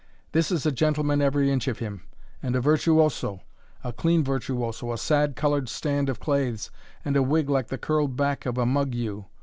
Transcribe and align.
This 0.31 0.51
is 0.51 0.65
a 0.65 0.71
gentleman 0.71 1.21
every 1.21 1.51
inch 1.51 1.67
of 1.67 1.77
him, 1.77 2.01
and 2.41 2.55
a 2.55 2.59
virtuoso, 2.59 3.43
a 3.83 3.93
clean 3.93 4.23
virtuoso 4.23 4.91
a 4.91 4.97
sad 4.97 5.35
coloured 5.35 5.69
stand 5.69 6.09
of 6.09 6.19
claithes, 6.19 6.71
and 7.05 7.15
a 7.15 7.21
wig 7.21 7.51
like 7.51 7.67
the 7.67 7.77
curled 7.77 8.15
back 8.15 8.47
of 8.47 8.57
a 8.57 8.65
mug 8.65 8.95
ewe. 8.95 9.27